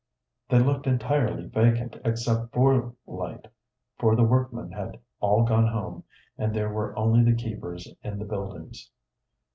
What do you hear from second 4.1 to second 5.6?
the workmen had all